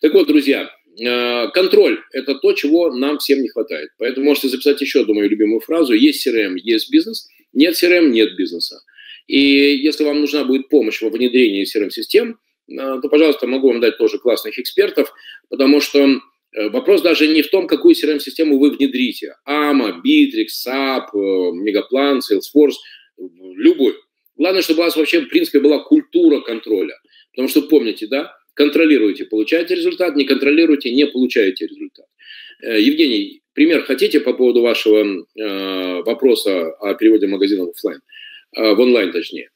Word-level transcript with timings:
Так 0.00 0.14
вот, 0.14 0.28
друзья, 0.28 0.70
э, 0.98 1.48
контроль– 1.48 2.00
это 2.12 2.34
то, 2.36 2.52
чего 2.52 2.90
нам 2.94 3.18
всем 3.18 3.42
не 3.42 3.48
хватает. 3.48 3.90
Поэтому 3.98 4.26
можете 4.26 4.48
записать 4.48 4.80
еще 4.80 5.00
одну 5.00 5.14
мою 5.14 5.28
любимую 5.28 5.60
фразу. 5.60 5.92
Есть 5.92 6.26
CRM, 6.26 6.54
есть 6.56 6.90
бизнес. 6.90 7.28
Нет 7.52 7.74
CRM, 7.74 8.08
нет 8.08 8.36
бизнеса. 8.36 8.80
И 9.26 9.38
если 9.38 10.04
вам 10.04 10.20
нужна 10.20 10.44
будет 10.44 10.68
помощь 10.68 11.02
во 11.02 11.10
внедрении 11.10 11.64
CRM-систем, 11.64 12.38
э, 12.70 13.00
то, 13.02 13.08
пожалуйста, 13.10 13.46
могу 13.46 13.68
вам 13.68 13.80
дать 13.80 13.98
тоже 13.98 14.18
классных 14.18 14.58
экспертов, 14.58 15.12
потому 15.50 15.80
что 15.80 15.98
э, 15.98 16.68
вопрос 16.70 17.02
даже 17.02 17.26
не 17.28 17.42
в 17.42 17.50
том, 17.50 17.66
какую 17.66 17.94
CRM-систему 17.94 18.58
вы 18.58 18.70
внедрите. 18.70 19.34
AMA, 19.46 20.00
Bittrex, 20.02 20.46
SAP, 20.66 21.12
Megaplan, 21.12 22.20
Salesforce, 22.20 22.76
любой. 23.18 23.94
Главное, 24.38 24.62
чтобы 24.62 24.80
у 24.80 24.84
вас 24.84 24.96
вообще, 24.96 25.20
в 25.20 25.28
принципе, 25.28 25.60
была 25.60 25.80
культура 25.80 26.40
контроля. 26.40 26.94
Потому 27.32 27.48
что 27.48 27.62
помните, 27.62 28.06
да, 28.06 28.38
Контролируете, 28.58 29.24
получаете 29.24 29.76
результат, 29.76 30.16
не 30.16 30.24
контролируете, 30.24 30.90
не 30.90 31.06
получаете 31.06 31.66
результат. 31.68 32.06
Э, 32.60 32.80
Евгений, 32.80 33.40
пример 33.52 33.84
хотите 33.84 34.18
по 34.18 34.32
поводу 34.32 34.62
вашего 34.62 35.04
э, 35.04 36.02
вопроса 36.02 36.72
о 36.80 36.94
переводе 36.94 37.28
магазина 37.28 37.66
в 37.66 37.68
офлайн, 37.68 38.00
э, 38.56 38.74
в 38.74 38.80
онлайн 38.80 39.12
точнее. 39.12 39.50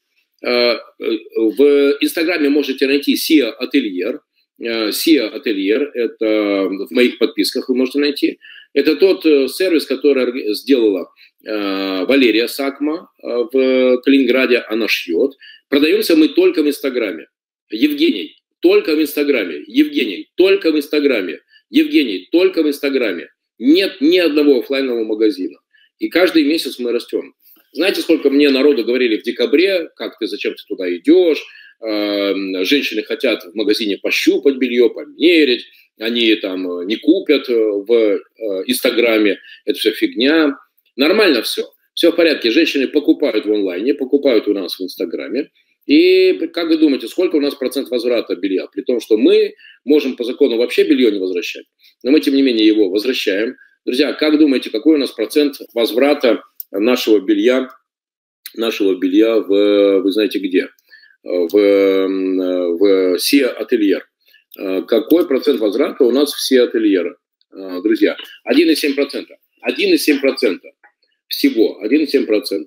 Э, 0.46 0.76
в 1.00 1.96
Инстаграме 2.00 2.48
можете 2.48 2.86
найти 2.86 3.14
SIA 3.14 3.50
Ательер. 3.50 4.20
SIA 4.60 5.30
Ательер– 5.30 5.90
это 5.94 6.68
в 6.68 6.92
моих 6.92 7.18
подписках 7.18 7.68
вы 7.70 7.74
можете 7.74 7.98
найти. 7.98 8.38
Это 8.74 8.96
тот 8.96 9.26
э, 9.26 9.48
сервис, 9.48 9.86
который 9.86 10.54
сделала 10.54 11.10
э, 11.44 12.04
Валерия 12.06 12.48
Сакма 12.48 13.10
в 13.22 14.00
Калининграде, 14.02 14.58
она 14.68 14.88
шьет. 14.88 15.32
Продаемся 15.68 16.16
мы 16.16 16.28
только 16.28 16.62
в 16.62 16.68
Инстаграме. 16.68 17.26
Евгений, 17.70 18.36
только 18.60 18.94
в 18.94 19.00
Инстаграме. 19.00 19.62
Евгений, 19.66 20.30
только 20.36 20.70
в 20.70 20.76
Инстаграме. 20.76 21.40
Евгений, 21.70 22.28
только 22.30 22.62
в 22.62 22.68
Инстаграме. 22.68 23.28
Нет 23.58 24.00
ни 24.00 24.18
одного 24.18 24.60
офлайнового 24.60 25.04
магазина. 25.04 25.58
И 25.98 26.08
каждый 26.08 26.44
месяц 26.44 26.78
мы 26.78 26.92
растем. 26.92 27.34
Знаете, 27.72 28.02
сколько 28.02 28.30
мне 28.30 28.50
народу 28.50 28.84
говорили 28.84 29.16
в 29.16 29.22
декабре, 29.22 29.88
как 29.96 30.18
ты, 30.18 30.26
зачем 30.26 30.54
ты 30.54 30.62
туда 30.68 30.94
идешь, 30.94 31.42
эм, 31.80 32.64
женщины 32.64 33.02
хотят 33.02 33.44
в 33.44 33.54
магазине 33.54 33.98
пощупать 33.98 34.56
белье, 34.56 34.90
померить, 34.90 35.64
они 35.98 36.34
там 36.36 36.86
не 36.86 36.96
купят 36.96 37.48
э, 37.48 37.54
в 37.54 37.92
э, 37.92 38.18
Инстаграме, 38.66 39.38
это 39.64 39.78
все 39.78 39.92
фигня. 39.92 40.56
Нормально 40.96 41.42
все, 41.42 41.64
все 41.94 42.12
в 42.12 42.16
порядке. 42.16 42.50
Женщины 42.50 42.88
покупают 42.88 43.46
в 43.46 43.52
онлайне, 43.52 43.94
покупают 43.94 44.48
у 44.48 44.54
нас 44.54 44.78
в 44.78 44.82
Инстаграме, 44.82 45.50
и 45.86 46.48
как 46.52 46.68
вы 46.68 46.76
думаете, 46.76 47.08
сколько 47.08 47.36
у 47.36 47.40
нас 47.40 47.54
процент 47.54 47.90
возврата 47.90 48.36
белья? 48.36 48.66
При 48.68 48.82
том, 48.82 49.00
что 49.00 49.16
мы 49.16 49.54
можем 49.84 50.16
по 50.16 50.24
закону 50.24 50.56
вообще 50.56 50.84
белье 50.84 51.10
не 51.10 51.18
возвращать, 51.18 51.66
но 52.02 52.10
мы, 52.10 52.20
тем 52.20 52.34
не 52.34 52.42
менее, 52.42 52.66
его 52.66 52.88
возвращаем. 52.88 53.56
Друзья, 53.84 54.12
как 54.12 54.38
думаете, 54.38 54.70
какой 54.70 54.94
у 54.94 54.98
нас 54.98 55.10
процент 55.10 55.56
возврата 55.74 56.42
нашего 56.72 57.20
белья, 57.20 57.70
нашего 58.54 58.98
белья 58.98 59.36
в, 59.36 60.00
вы 60.00 60.12
знаете 60.12 60.38
где? 60.38 60.68
В, 61.22 61.50
в 61.52 63.18
Сия 63.18 63.48
Ательер. 63.48 64.04
Какой 64.86 65.26
процент 65.28 65.60
возврата 65.60 66.04
у 66.04 66.10
нас 66.10 66.32
в 66.32 66.40
Сия 66.40 66.64
Ательер, 66.64 67.16
друзья? 67.52 68.16
1,7%. 68.50 69.26
1,7% 69.68 70.58
всего, 71.32 71.80
1,7%. 71.84 72.66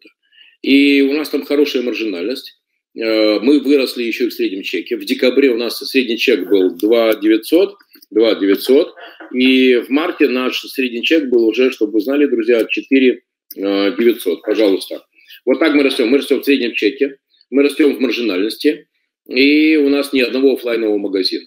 И 0.62 1.02
у 1.02 1.14
нас 1.14 1.30
там 1.30 1.46
хорошая 1.46 1.84
маржинальность. 1.84 2.60
Э, 2.98 3.40
мы 3.40 3.60
выросли 3.60 4.04
еще 4.04 4.28
в 4.28 4.34
среднем 4.34 4.64
чеке. 4.64 4.98
В 4.98 5.06
декабре 5.06 5.52
у 5.52 5.58
нас 5.58 5.78
средний 5.78 6.18
чек 6.18 6.48
был 6.50 6.76
2 6.76 7.16
900, 7.16 7.76
2 8.12 8.36
900, 8.36 8.94
и 9.34 9.76
в 9.76 9.90
марте 9.90 10.28
наш 10.28 10.60
средний 10.62 11.04
чек 11.04 11.30
был 11.30 11.48
уже, 11.48 11.72
чтобы 11.72 11.94
вы 11.94 12.02
знали, 12.02 12.26
друзья, 12.26 12.66
4 12.66 13.22
900, 13.56 14.42
пожалуйста. 14.42 15.06
Вот 15.46 15.60
так 15.60 15.74
мы 15.74 15.84
растем. 15.84 16.10
Мы 16.10 16.18
растем 16.18 16.42
в 16.42 16.46
среднем 16.46 16.74
чеке, 16.74 17.18
мы 17.50 17.64
растем 17.64 17.96
в 17.96 18.00
маржинальности, 18.00 18.88
и 19.28 19.78
у 19.78 19.90
нас 19.90 20.14
ни 20.14 20.20
одного 20.20 20.54
офлайнового 20.54 20.98
магазина. 20.98 21.46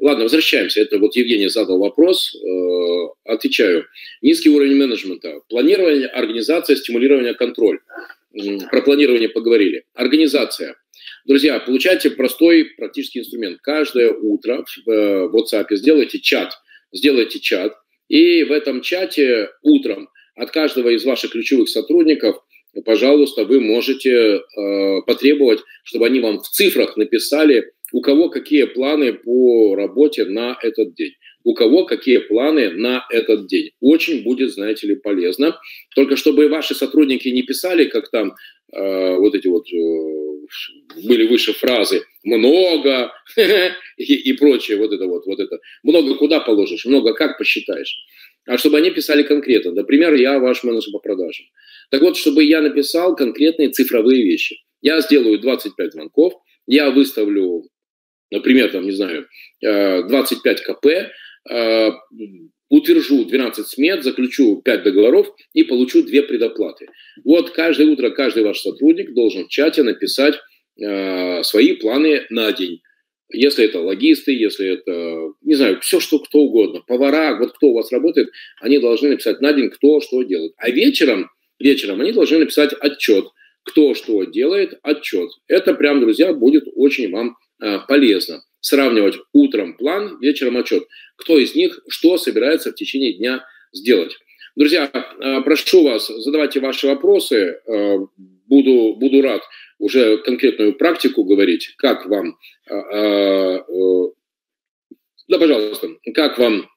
Ладно, 0.00 0.24
возвращаемся. 0.24 0.80
Это 0.80 0.98
вот 0.98 1.16
Евгений 1.16 1.48
задал 1.48 1.78
вопрос. 1.78 2.34
Э, 2.34 3.08
отвечаю. 3.24 3.86
Низкий 4.22 4.48
уровень 4.48 4.76
менеджмента. 4.76 5.40
Планирование, 5.48 6.06
организация, 6.06 6.76
стимулирование, 6.76 7.34
контроль 7.34 7.80
про 8.70 8.82
планирование 8.82 9.28
поговорили. 9.28 9.84
Организация. 9.94 10.76
Друзья, 11.24 11.58
получайте 11.60 12.10
простой 12.10 12.64
практический 12.76 13.20
инструмент. 13.20 13.60
Каждое 13.60 14.12
утро 14.12 14.64
в 14.86 14.90
э, 14.90 15.28
WhatsApp 15.28 15.66
сделайте 15.70 16.20
чат. 16.20 16.52
Сделайте 16.92 17.40
чат. 17.40 17.74
И 18.08 18.44
в 18.44 18.52
этом 18.52 18.80
чате 18.80 19.50
утром 19.62 20.08
от 20.38 20.50
каждого 20.50 20.88
из 20.90 21.04
ваших 21.04 21.32
ключевых 21.32 21.68
сотрудников, 21.68 22.36
пожалуйста, 22.84 23.44
вы 23.44 23.60
можете 23.60 24.10
э, 24.10 25.02
потребовать, 25.06 25.60
чтобы 25.84 26.06
они 26.06 26.20
вам 26.20 26.40
в 26.40 26.48
цифрах 26.48 26.96
написали, 26.96 27.72
у 27.92 28.00
кого 28.00 28.28
какие 28.28 28.64
планы 28.64 29.14
по 29.14 29.74
работе 29.74 30.24
на 30.24 30.58
этот 30.62 30.94
день 30.94 31.12
у 31.44 31.54
кого 31.54 31.86
какие 31.86 32.18
планы 32.18 32.70
на 32.70 33.06
этот 33.10 33.46
день. 33.46 33.70
Очень 33.80 34.22
будет, 34.22 34.52
знаете 34.52 34.86
ли, 34.86 34.96
полезно. 34.96 35.58
Только 35.94 36.16
чтобы 36.16 36.48
ваши 36.48 36.74
сотрудники 36.74 37.28
не 37.28 37.42
писали, 37.42 37.86
как 37.86 38.10
там 38.10 38.34
э, 38.70 39.16
вот 39.16 39.34
эти 39.34 39.46
вот 39.48 39.64
э, 39.72 40.27
были 41.04 41.26
выше 41.26 41.52
фразы 41.52 42.02
«много» 42.24 43.12
и, 43.36 44.14
и 44.14 44.32
прочее, 44.34 44.78
вот 44.78 44.92
это 44.92 45.06
вот, 45.06 45.26
вот 45.26 45.40
это. 45.40 45.58
Много 45.82 46.16
куда 46.16 46.40
положишь, 46.40 46.84
много 46.84 47.14
как 47.14 47.38
посчитаешь. 47.38 47.96
А 48.46 48.56
чтобы 48.56 48.78
они 48.78 48.90
писали 48.90 49.22
конкретно. 49.22 49.72
Например, 49.72 50.14
я 50.14 50.38
ваш 50.38 50.64
менеджер 50.64 50.92
по 50.92 50.98
продажам. 51.00 51.46
Так 51.90 52.00
вот, 52.02 52.16
чтобы 52.16 52.44
я 52.44 52.62
написал 52.62 53.14
конкретные 53.14 53.70
цифровые 53.70 54.24
вещи. 54.24 54.56
Я 54.80 55.00
сделаю 55.00 55.38
25 55.38 55.92
звонков, 55.92 56.34
я 56.66 56.90
выставлю, 56.90 57.64
например, 58.30 58.70
там, 58.70 58.84
не 58.84 58.92
знаю, 58.92 59.26
25 59.60 60.60
э, 60.60 60.64
КП, 60.64 60.86
утвержу 62.68 63.24
12 63.24 63.66
смет, 63.66 64.04
заключу 64.04 64.60
5 64.62 64.82
договоров 64.82 65.28
и 65.52 65.64
получу 65.64 66.02
2 66.02 66.22
предоплаты. 66.22 66.88
Вот 67.24 67.50
каждое 67.50 67.86
утро 67.86 68.10
каждый 68.10 68.44
ваш 68.44 68.60
сотрудник 68.60 69.14
должен 69.14 69.46
в 69.46 69.48
чате 69.48 69.82
написать 69.82 70.34
э, 70.80 71.42
свои 71.42 71.74
планы 71.74 72.26
на 72.30 72.52
день. 72.52 72.80
Если 73.30 73.66
это 73.66 73.80
логисты, 73.80 74.32
если 74.32 74.68
это, 74.68 75.34
не 75.42 75.54
знаю, 75.54 75.80
все, 75.80 76.00
что 76.00 76.18
кто 76.18 76.38
угодно, 76.38 76.82
повара, 76.86 77.38
вот 77.38 77.52
кто 77.52 77.68
у 77.68 77.74
вас 77.74 77.92
работает, 77.92 78.30
они 78.60 78.78
должны 78.78 79.10
написать 79.10 79.40
на 79.42 79.52
день, 79.52 79.68
кто 79.70 80.00
что 80.00 80.22
делает. 80.22 80.52
А 80.56 80.70
вечером, 80.70 81.30
вечером 81.58 82.00
они 82.00 82.12
должны 82.12 82.38
написать 82.38 82.72
отчет, 82.80 83.26
кто 83.64 83.94
что 83.94 84.24
делает, 84.24 84.78
отчет. 84.82 85.28
Это 85.46 85.74
прям, 85.74 86.00
друзья, 86.00 86.32
будет 86.32 86.64
очень 86.74 87.10
вам 87.10 87.36
э, 87.62 87.80
полезно 87.86 88.42
сравнивать 88.60 89.18
утром 89.32 89.76
план, 89.76 90.18
вечером 90.20 90.56
отчет. 90.56 90.84
Кто 91.16 91.38
из 91.38 91.54
них 91.54 91.80
что 91.88 92.18
собирается 92.18 92.72
в 92.72 92.74
течение 92.74 93.12
дня 93.14 93.44
сделать. 93.72 94.16
Друзья, 94.56 94.90
э, 94.92 95.40
прошу 95.42 95.84
вас, 95.84 96.08
задавайте 96.08 96.58
ваши 96.58 96.88
вопросы. 96.88 97.60
Э, 97.64 97.98
буду, 98.48 98.96
буду 98.96 99.22
рад 99.22 99.42
уже 99.78 100.18
конкретную 100.18 100.74
практику 100.74 101.22
говорить, 101.22 101.74
как 101.76 102.06
вам, 102.06 102.36
э, 102.68 103.58
да, 105.28 105.38
пожалуйста, 105.38 105.88
как 106.12 106.38
вам 106.38 106.68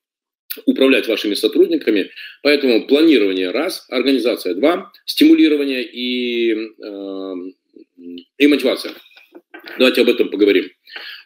управлять 0.67 1.07
вашими 1.07 1.33
сотрудниками. 1.33 2.11
Поэтому 2.43 2.85
планирование 2.85 3.49
раз, 3.49 3.87
организация 3.89 4.53
два, 4.53 4.91
стимулирование 5.05 5.83
и, 5.83 6.51
и 8.37 8.47
мотивация. 8.47 8.91
Давайте 9.79 10.01
об 10.01 10.09
этом 10.09 10.29
поговорим. 10.29 10.69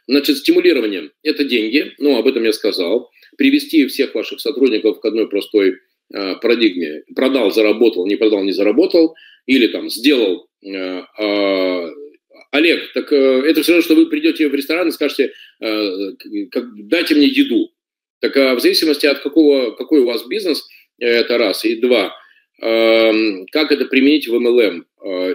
Значит, 0.08 0.38
стимулирование– 0.38 1.12
это 1.24 1.44
деньги, 1.44 1.94
ну, 1.98 2.18
об 2.18 2.28
этом 2.28 2.44
я 2.44 2.54
сказал. 2.54 3.12
Привести 3.38 3.88
всех 3.88 4.14
ваших 4.16 4.40
сотрудников 4.40 5.00
к 5.00 5.06
одной 5.06 5.28
простой 5.28 5.78
э, 6.14 6.36
парадигме. 6.36 7.04
Продал, 7.16 7.52
заработал, 7.52 8.06
не 8.08 8.16
продал, 8.16 8.44
не 8.44 8.52
заработал. 8.52 9.16
Или 9.46 9.68
там 9.68 9.90
сделал 9.90 10.48
э, 10.64 11.02
э, 11.18 11.90
Олег, 12.56 12.94
так 12.94 13.12
э, 13.12 13.44
это 13.46 13.62
все 13.62 13.74
равно, 13.74 13.84
что 13.84 13.96
вы 13.96 14.06
придете 14.08 14.48
в 14.48 14.56
ресторан 14.56 14.88
и 14.88 14.92
скажете, 14.92 15.34
дайте 15.60 17.16
мне 17.16 17.28
еду. 17.28 17.72
Так 18.22 18.38
э, 18.38 18.56
в 18.56 18.60
зависимости 18.62 19.06
от 19.06 19.20
какого, 19.20 19.72
какой 19.72 20.00
у 20.00 20.06
вас 20.06 20.26
бизнес, 20.26 20.66
это 20.98 21.38
раз. 21.38 21.66
И 21.66 21.76
два, 21.76 22.16
э, 22.62 23.46
как 23.52 23.72
это 23.72 23.86
применить 23.86 24.28
в 24.28 24.36
MLM, 24.36 24.84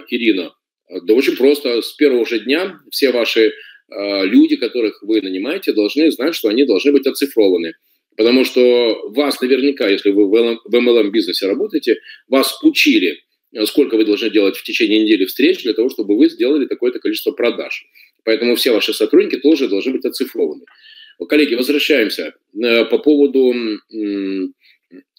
Ирина? 0.09 0.53
Да 1.03 1.13
очень 1.13 1.37
просто. 1.37 1.81
С 1.81 1.93
первого 1.93 2.25
же 2.25 2.39
дня 2.39 2.79
все 2.89 3.11
ваши 3.11 3.53
люди, 3.91 4.55
которых 4.55 5.01
вы 5.03 5.21
нанимаете, 5.21 5.73
должны 5.73 6.11
знать, 6.11 6.35
что 6.35 6.47
они 6.49 6.65
должны 6.65 6.91
быть 6.91 7.05
оцифрованы. 7.07 7.73
Потому 8.17 8.43
что 8.45 9.09
вас 9.09 9.39
наверняка, 9.41 9.87
если 9.87 10.09
вы 10.11 10.27
в 10.27 10.75
MLM 10.75 11.09
бизнесе 11.11 11.47
работаете, 11.47 11.99
вас 12.27 12.57
учили 12.63 13.19
сколько 13.65 13.97
вы 13.97 14.05
должны 14.05 14.29
делать 14.29 14.55
в 14.55 14.63
течение 14.63 15.03
недели 15.03 15.25
встреч 15.25 15.63
для 15.63 15.73
того, 15.73 15.89
чтобы 15.89 16.15
вы 16.17 16.29
сделали 16.29 16.65
такое-то 16.65 16.99
количество 16.99 17.31
продаж. 17.31 17.85
Поэтому 18.23 18.55
все 18.55 18.71
ваши 18.71 18.93
сотрудники 18.93 19.37
тоже 19.39 19.67
должны 19.67 19.91
быть 19.93 20.05
оцифрованы. 20.05 20.63
Коллеги, 21.27 21.55
возвращаемся 21.55 22.33
по 22.53 22.97
поводу, 22.97 23.53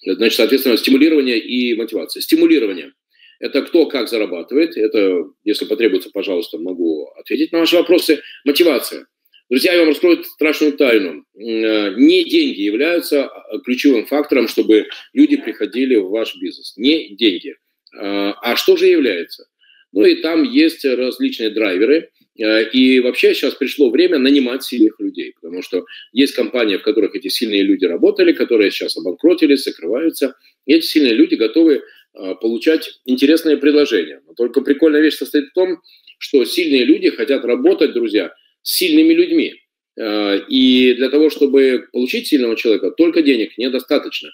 значит, 0.05 0.37
соответственно, 0.37 0.77
стимулирования 0.77 1.39
и 1.39 1.75
мотивации. 1.75 2.21
Стимулирование– 2.21 2.93
это 3.43 3.63
кто 3.63 3.87
как 3.87 4.09
зарабатывает. 4.09 4.77
Это, 4.77 5.25
если 5.43 5.65
потребуется, 5.65 6.11
пожалуйста, 6.11 6.59
могу 6.59 7.09
ответить 7.19 7.51
на 7.51 7.59
ваши 7.59 7.77
вопросы. 7.77 8.23
Мотивация. 8.45 9.07
Друзья, 9.51 9.73
я 9.73 9.81
вам 9.81 9.89
раскрою 9.89 10.23
страшную 10.23 10.75
тайну. 10.75 11.25
Э, 11.35 11.95
не 11.97 12.23
деньги 12.23 12.61
являются 12.61 13.27
а, 13.27 13.59
ключевым 13.59 14.07
фактором, 14.07 14.47
чтобы 14.47 14.87
люди 15.13 15.37
приходили 15.37 15.97
в 15.97 16.11
ваш 16.11 16.37
бизнес. 16.41 16.75
Не 16.77 17.17
деньги. 17.17 17.57
Э, 18.01 18.33
а 18.41 18.55
что 18.55 18.77
же 18.77 18.87
является? 18.87 19.49
Ну 19.93 20.05
и 20.05 20.23
там 20.23 20.45
есть 20.45 20.85
различные 20.85 21.51
драйверы. 21.51 22.11
Э, 22.39 22.63
и 22.71 23.01
вообще 23.01 23.35
сейчас 23.35 23.55
пришло 23.55 23.91
время 23.91 24.19
нанимать 24.19 24.63
сильных 24.63 25.01
людей, 25.01 25.35
потому 25.41 25.63
что 25.63 25.85
есть 26.13 26.35
компании, 26.35 26.77
в 26.77 26.83
которых 26.83 27.17
эти 27.17 27.27
сильные 27.27 27.63
люди 27.63 27.87
работали, 27.87 28.33
которые 28.33 28.71
сейчас 28.71 28.97
обанкротились, 28.97 29.65
закрываются. 29.65 30.37
И 30.65 30.75
эти 30.75 30.87
сильные 30.87 31.15
люди 31.15 31.35
готовы 31.35 31.83
получать 32.15 33.01
интересные 33.05 33.57
предложения. 33.57 34.21
Но 34.27 34.35
только 34.35 34.61
прикольная 34.61 35.01
вещь 35.01 35.17
состоит 35.17 35.49
в 35.49 35.53
том, 35.55 35.81
что 36.19 36.45
сильные 36.45 36.85
люди 36.85 37.11
хотят 37.11 37.45
работать, 37.45 37.95
друзья, 37.95 38.33
с 38.63 38.77
сильными 38.77 39.13
людьми. 39.13 39.55
Э, 39.99 40.39
и 40.49 40.95
для 40.95 41.11
того, 41.11 41.31
чтобы 41.31 41.89
получить 41.93 42.29
сильного 42.29 42.57
человека, 42.57 42.91
только 42.91 43.23
денег 43.23 43.59
недостаточно. 43.59 44.31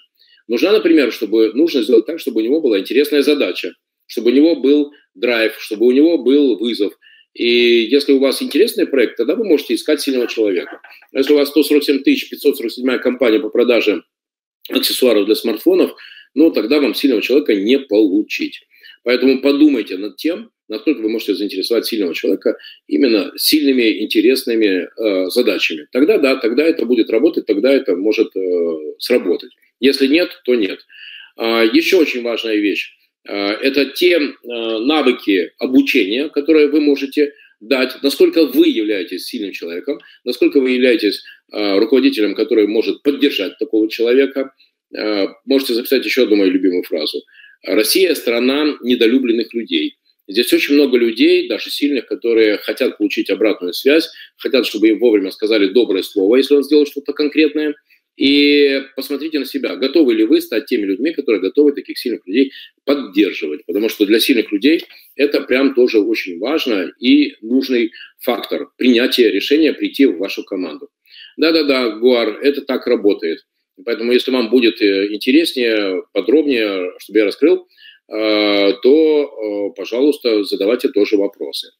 Нужна, 0.47 0.71
например, 0.71 1.11
чтобы 1.11 1.51
нужно 1.53 1.81
сделать 1.81 2.05
так, 2.05 2.19
чтобы 2.19 2.41
у 2.41 2.43
него 2.43 2.61
была 2.61 2.79
интересная 2.79 3.21
задача, 3.21 3.73
чтобы 4.07 4.31
у 4.31 4.33
него 4.33 4.55
был 4.55 4.91
драйв, 5.13 5.55
чтобы 5.59 5.85
у 5.85 5.91
него 5.91 6.17
был 6.17 6.57
вызов. 6.57 6.93
И 7.33 7.47
если 7.83 8.13
у 8.13 8.19
вас 8.19 8.41
интересный 8.41 8.87
проект, 8.87 9.17
тогда 9.17 9.35
вы 9.35 9.45
можете 9.45 9.75
искать 9.75 10.01
сильного 10.01 10.27
человека. 10.27 10.81
Если 11.13 11.33
у 11.33 11.37
вас 11.37 11.49
147 11.49 12.03
547 12.03 12.97
компания 12.99 13.39
по 13.39 13.49
продаже 13.49 14.03
аксессуаров 14.69 15.25
для 15.25 15.35
смартфонов, 15.35 15.95
ну, 16.35 16.51
тогда 16.51 16.79
вам 16.79 16.95
сильного 16.95 17.21
человека 17.21 17.55
не 17.55 17.79
получить. 17.79 18.61
Поэтому 19.03 19.41
подумайте 19.41 19.97
над 19.97 20.17
тем, 20.17 20.51
насколько 20.67 21.01
вы 21.01 21.09
можете 21.09 21.35
заинтересовать 21.35 21.85
сильного 21.85 22.13
человека 22.13 22.57
именно 22.87 23.31
сильными, 23.35 24.03
интересными 24.03 24.87
э, 24.87 25.29
задачами. 25.29 25.87
Тогда 25.91 26.17
да, 26.17 26.35
тогда 26.35 26.63
это 26.63 26.85
будет 26.85 27.09
работать, 27.09 27.45
тогда 27.45 27.71
это 27.71 27.95
может 27.95 28.35
э, 28.35 28.93
сработать. 28.99 29.51
Если 29.79 30.07
нет, 30.07 30.41
то 30.45 30.55
нет. 30.55 30.79
А, 31.37 31.63
еще 31.63 31.97
очень 31.97 32.21
важная 32.21 32.57
вещь. 32.57 32.93
Э, 33.27 33.33
это 33.33 33.85
те 33.85 34.17
э, 34.17 34.31
навыки 34.43 35.51
обучения, 35.57 36.29
которые 36.29 36.67
вы 36.67 36.81
можете 36.81 37.33
дать, 37.59 38.01
насколько 38.01 38.45
вы 38.45 38.67
являетесь 38.67 39.25
сильным 39.25 39.51
человеком, 39.51 39.99
насколько 40.23 40.59
вы 40.59 40.71
являетесь 40.71 41.23
э, 41.51 41.77
руководителем, 41.77 42.35
который 42.35 42.67
может 42.67 43.03
поддержать 43.03 43.57
такого 43.57 43.89
человека. 43.89 44.53
Э, 44.95 45.27
можете 45.45 45.73
записать 45.73 46.05
еще 46.05 46.23
одну 46.23 46.35
мою 46.35 46.51
любимую 46.51 46.83
фразу. 46.83 47.21
Россия– 47.63 48.13
страна 48.15 48.77
недолюбленных 48.81 49.53
людей. 49.53 49.97
Здесь 50.27 50.53
очень 50.53 50.75
много 50.75 50.97
людей, 50.97 51.47
даже 51.47 51.71
сильных, 51.71 52.05
которые 52.05 52.57
хотят 52.57 52.97
получить 52.97 53.29
обратную 53.29 53.73
связь, 53.73 54.09
хотят, 54.37 54.65
чтобы 54.65 54.89
им 54.89 54.99
вовремя 54.99 55.31
сказали 55.31 55.67
доброе 55.67 56.03
слово, 56.03 56.37
если 56.37 56.53
он 56.53 56.63
сделал 56.63 56.85
что-то 56.85 57.13
конкретное. 57.13 57.73
И 58.15 58.83
посмотрите 58.95 59.39
на 59.39 59.45
себя, 59.45 59.75
готовы 59.77 60.13
ли 60.13 60.25
вы 60.25 60.41
стать 60.41 60.65
теми 60.65 60.85
людьми, 60.85 61.13
которые 61.13 61.41
готовы 61.41 61.71
таких 61.71 61.97
сильных 61.97 62.27
людей 62.27 62.51
поддерживать. 62.83 63.65
Потому 63.65 63.87
что 63.87 64.05
для 64.05 64.19
сильных 64.19 64.51
людей 64.51 64.83
это 65.15 65.41
прям 65.41 65.73
тоже 65.73 65.99
очень 65.99 66.37
важно 66.37 66.91
и 66.99 67.35
нужный 67.41 67.91
фактор 68.19 68.69
принятия 68.77 69.31
решения 69.31 69.73
прийти 69.73 70.05
в 70.05 70.17
вашу 70.17 70.43
команду. 70.43 70.89
Да-да-да, 71.37 71.91
Гуар, 71.91 72.39
это 72.41 72.61
так 72.61 72.85
работает. 72.87 73.45
Поэтому, 73.85 74.11
если 74.11 74.31
вам 74.31 74.49
будет 74.49 74.81
э, 74.81 75.13
интереснее, 75.13 76.03
подробнее, 76.13 76.91
чтобы 76.99 77.19
я 77.19 77.25
раскрыл, 77.25 77.67
э, 78.07 78.73
то, 78.81 79.69
э, 79.71 79.75
пожалуйста, 79.75 80.43
задавайте 80.43 80.89
тоже 80.89 81.17
вопросы. 81.17 81.71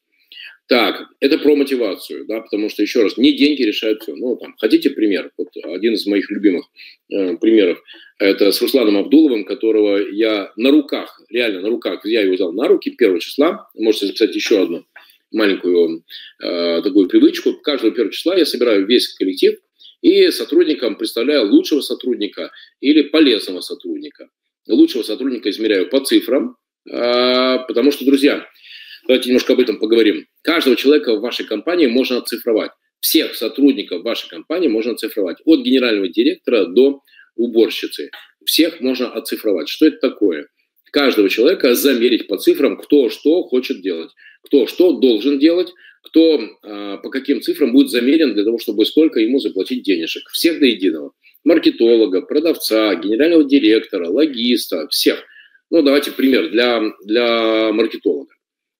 Так, 0.70 1.02
это 1.18 1.36
про 1.38 1.56
мотивацию, 1.56 2.26
да, 2.26 2.40
потому 2.42 2.68
что, 2.68 2.82
еще 2.82 3.02
раз, 3.02 3.16
не 3.16 3.32
деньги 3.32 3.62
решают 3.62 4.02
все. 4.02 4.14
Ну, 4.14 4.36
там, 4.36 4.54
хотите 4.56 4.90
пример? 4.90 5.32
Вот 5.36 5.48
один 5.64 5.94
из 5.94 6.06
моих 6.06 6.30
любимых 6.30 6.66
э, 7.12 7.36
примеров, 7.38 7.82
это 8.20 8.52
с 8.52 8.62
Русланом 8.62 8.96
Абдуловым, 8.96 9.44
которого 9.44 9.96
я 9.96 10.52
на 10.56 10.70
руках, 10.70 11.20
реально 11.28 11.62
на 11.62 11.70
руках, 11.70 12.06
я 12.06 12.20
его 12.20 12.34
взял 12.34 12.52
на 12.52 12.68
руки 12.68 12.94
1 12.96 13.18
числа, 13.18 13.68
можете 13.74 14.06
записать 14.06 14.36
еще 14.36 14.62
одну 14.62 14.84
маленькую 15.32 16.04
э, 16.40 16.82
такую 16.82 17.08
привычку. 17.08 17.54
Каждого 17.54 17.92
1 17.92 18.10
числа 18.10 18.36
я 18.36 18.44
собираю 18.44 18.86
весь 18.86 19.08
коллектив, 19.14 19.58
и 20.02 20.30
сотрудникам 20.30 20.96
представляю 20.96 21.46
лучшего 21.50 21.80
сотрудника 21.80 22.50
или 22.80 23.02
полезного 23.02 23.60
сотрудника. 23.60 24.28
Лучшего 24.68 25.02
сотрудника 25.02 25.50
измеряю 25.50 25.88
по 25.88 26.00
цифрам, 26.00 26.56
а, 26.90 27.58
потому 27.58 27.92
что, 27.92 28.04
друзья, 28.04 28.46
давайте 29.06 29.28
немножко 29.28 29.52
об 29.52 29.60
этом 29.60 29.78
поговорим. 29.78 30.26
Каждого 30.42 30.76
человека 30.76 31.14
в 31.14 31.20
вашей 31.20 31.46
компании 31.46 31.86
можно 31.86 32.18
оцифровать. 32.18 32.72
Всех 33.00 33.34
сотрудников 33.34 34.02
вашей 34.02 34.28
компании 34.28 34.68
можно 34.68 34.92
оцифровать. 34.92 35.38
От 35.44 35.60
генерального 35.60 36.08
директора 36.08 36.66
до 36.66 37.00
уборщицы. 37.36 38.10
Всех 38.44 38.80
можно 38.80 39.10
оцифровать. 39.10 39.68
Что 39.68 39.86
это 39.86 39.98
такое? 39.98 40.48
Каждого 40.92 41.28
человека 41.28 41.74
замерить 41.74 42.26
по 42.26 42.36
цифрам, 42.36 42.76
кто 42.76 43.08
что 43.08 43.42
хочет 43.44 43.80
делать, 43.80 44.10
кто 44.42 44.66
что 44.66 44.98
должен 44.98 45.38
делать, 45.38 45.72
кто 46.02 46.40
э, 46.40 46.98
по 47.02 47.10
каким 47.10 47.42
цифрам 47.42 47.72
будет 47.72 47.90
замерен 47.90 48.34
для 48.34 48.44
того, 48.44 48.58
чтобы 48.58 48.84
сколько 48.86 49.20
ему 49.20 49.38
заплатить 49.38 49.82
денежек. 49.82 50.28
Всех 50.30 50.58
до 50.58 50.66
единого. 50.66 51.12
Маркетолога, 51.44 52.22
продавца, 52.22 52.94
генерального 52.96 53.44
директора, 53.44 54.08
логиста, 54.08 54.88
всех. 54.88 55.22
Ну, 55.70 55.82
давайте 55.82 56.10
пример 56.10 56.50
для, 56.50 56.82
для 57.04 57.72
маркетолога. 57.72 58.32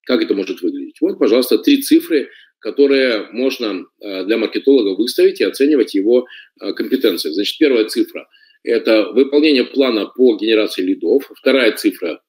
Как 0.05 0.23
это 0.23 0.35
может 0.35 0.61
выглядеть? 0.61 0.97
Вот, 1.01 1.19
пожалуйста, 1.19 1.59
три 1.59 1.83
цифры, 1.83 2.29
которые 2.59 3.29
можно 3.33 3.85
э, 4.01 4.25
для 4.25 4.39
маркетолога 4.39 4.97
выставить 4.99 5.41
и 5.41 5.45
оценивать 5.45 5.95
его 5.95 6.27
э, 6.61 6.73
компетенции. 6.73 7.31
Значит, 7.31 7.59
первая 7.59 7.85
цифра– 7.85 8.29
это 8.63 9.11
выполнение 9.13 9.65
плана 9.65 10.07
по 10.07 10.37
генерации 10.37 10.83
лидов. 10.83 11.31
Вторая 11.35 11.73
цифра 11.73 12.21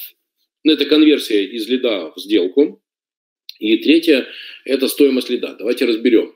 –это 0.64 0.84
конверсия 0.86 1.44
из 1.44 1.68
лида 1.68 2.12
в 2.14 2.20
сделку. 2.20 2.83
И 3.58 3.76
третье– 3.78 4.26
это 4.64 4.88
стоимость 4.88 5.30
лида. 5.30 5.56
Давайте 5.58 5.84
разберем. 5.84 6.34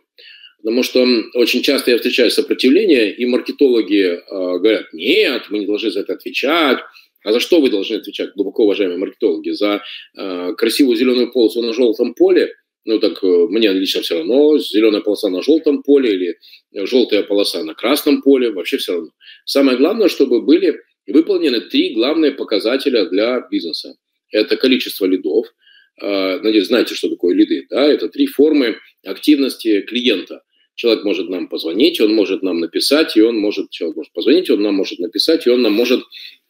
Потому 0.62 0.82
что 0.82 1.06
очень 1.34 1.62
часто 1.62 1.92
я 1.92 1.98
встречаю 1.98 2.30
сопротивление, 2.30 3.14
и 3.14 3.26
маркетологи 3.26 4.04
э, 4.04 4.20
говорят, 4.28 4.87
нет, 4.92 5.44
мы 5.50 5.60
не 5.60 5.66
должны 5.66 5.90
за 5.90 6.00
это 6.00 6.14
отвечать. 6.14 6.78
А 7.25 7.32
за 7.32 7.40
что 7.40 7.60
вы 7.60 7.70
должны 7.70 7.96
отвечать, 7.96 8.32
глубоко 8.34 8.64
уважаемые 8.64 8.98
маркетологи? 8.98 9.50
За 9.50 9.82
э, 10.16 10.52
красивую 10.56 10.96
зеленую 10.96 11.30
полосу 11.30 11.62
на 11.62 11.72
желтом 11.72 12.14
поле? 12.14 12.52
Ну 12.84 12.98
так 12.98 13.22
э, 13.22 13.26
мне 13.26 13.72
лично 13.72 14.02
все 14.02 14.18
равно, 14.18 14.58
зеленая 14.58 15.00
полоса 15.00 15.28
на 15.28 15.42
желтом 15.42 15.82
поле 15.82 16.12
или 16.12 16.38
желтая 16.87 17.22
полоса 17.22 17.62
на 17.62 17.75
красном 17.75 18.22
поле, 18.22 18.50
вообще 18.50 18.78
все 18.78 18.94
равно. 18.94 19.10
Самое 19.44 19.78
главное, 19.78 20.08
чтобы 20.08 20.42
были 20.42 20.80
выполнены 21.06 21.60
три 21.60 21.94
главные 21.94 22.32
показателя 22.32 23.06
для 23.06 23.46
бизнеса. 23.48 23.94
Это 24.32 24.56
количество 24.56 25.06
лидов– 25.06 25.46
надеюсь, 26.00 26.66
знаете, 26.66 26.94
что 26.94 27.08
такое 27.08 27.34
лиды. 27.34 27.66
Да? 27.70 27.84
Это 27.86 28.08
три 28.08 28.26
формы 28.26 28.76
активности 29.04 29.80
клиента. 29.82 30.42
Человек 30.78 31.02
может 31.02 31.28
нам 31.28 31.48
позвонить, 31.48 32.00
он 32.00 32.14
может 32.14 32.42
нам 32.44 32.60
написать, 32.60 33.16
и 33.16 33.20
он 33.20 33.36
может, 33.36 33.70
человек 33.70 33.96
может 33.96 34.12
позвонить, 34.12 34.48
он 34.48 34.62
нам 34.62 34.76
может 34.76 35.00
написать, 35.00 35.44
и 35.44 35.50
он 35.50 35.60
нам 35.62 35.72
может 35.72 36.04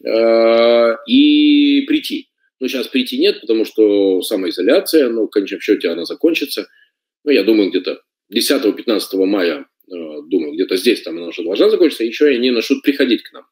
э, 0.04 0.96
и 1.06 1.80
прийти. 1.86 2.28
Но 2.60 2.68
сейчас 2.68 2.88
прийти 2.88 3.16
нет, 3.16 3.40
потому 3.40 3.64
что 3.64 4.20
самоизоляция, 4.20 5.08
ну, 5.08 5.26
в 5.26 5.30
конечном 5.30 5.62
счете, 5.62 5.88
она 5.88 6.04
закончится. 6.04 6.68
Ну, 7.24 7.30
я 7.30 7.42
думаю, 7.42 7.70
где-то 7.70 8.02
10-15 8.30 9.24
мая, 9.24 9.66
э, 9.90 9.94
думаю, 10.28 10.52
где-то 10.52 10.76
здесь 10.76 11.00
там 11.00 11.16
она 11.16 11.28
уже 11.28 11.42
должна 11.42 11.70
закончиться, 11.70 12.04
еще 12.04 12.30
и 12.30 12.36
они 12.36 12.50
начнут 12.50 12.82
приходить 12.82 13.22
к 13.22 13.32
нам. 13.32 13.44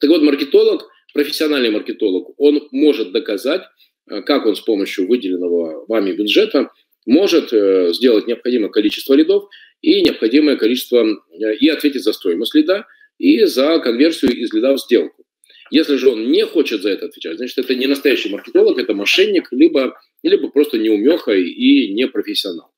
Так 0.00 0.10
вот, 0.10 0.22
маркетолог, 0.22 0.88
профессиональный 1.14 1.70
маркетолог, 1.70 2.34
он 2.38 2.66
может 2.72 3.12
доказать, 3.12 3.62
как 4.08 4.46
он 4.46 4.56
с 4.56 4.60
помощью 4.60 5.06
выделенного 5.06 5.84
вами 5.86 6.12
бюджета 6.12 6.70
может 7.06 7.52
э, 7.52 7.92
сделать 7.92 8.26
необходимое 8.26 8.70
количество 8.70 9.14
лидов 9.14 9.44
и 9.80 10.02
необходимое 10.02 10.56
количество, 10.56 11.04
э, 11.04 11.56
и 11.56 11.68
ответить 11.68 12.02
за 12.02 12.12
стоимость 12.12 12.54
лида, 12.54 12.86
и 13.18 13.44
за 13.44 13.78
конверсию 13.78 14.36
из 14.36 14.52
лида 14.52 14.74
в 14.74 14.78
сделку. 14.78 15.24
Если 15.70 15.96
же 15.96 16.10
он 16.10 16.30
не 16.30 16.44
хочет 16.46 16.82
за 16.82 16.90
это 16.90 17.06
отвечать, 17.06 17.36
значит, 17.36 17.58
это 17.58 17.74
не 17.74 17.86
настоящий 17.86 18.30
маркетолог, 18.30 18.78
это 18.78 18.94
мошенник, 18.94 19.48
либо, 19.50 19.98
либо 20.22 20.48
просто 20.48 20.78
неумеха 20.78 21.32
и 21.32 21.92
не 21.92 22.06
профессионал. 22.06 22.70